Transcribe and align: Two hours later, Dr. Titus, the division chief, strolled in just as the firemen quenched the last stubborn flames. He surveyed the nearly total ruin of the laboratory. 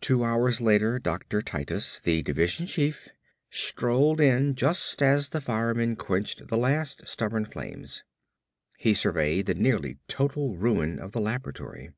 Two 0.00 0.24
hours 0.24 0.60
later, 0.60 0.98
Dr. 0.98 1.40
Titus, 1.40 2.00
the 2.00 2.20
division 2.20 2.66
chief, 2.66 3.10
strolled 3.48 4.20
in 4.20 4.56
just 4.56 5.00
as 5.02 5.28
the 5.28 5.40
firemen 5.40 5.94
quenched 5.94 6.48
the 6.48 6.56
last 6.58 7.06
stubborn 7.06 7.44
flames. 7.44 8.02
He 8.76 8.92
surveyed 8.92 9.46
the 9.46 9.54
nearly 9.54 9.98
total 10.08 10.56
ruin 10.56 10.98
of 10.98 11.12
the 11.12 11.20
laboratory. 11.20 11.90